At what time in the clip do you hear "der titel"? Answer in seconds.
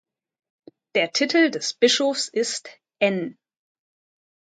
0.95-1.51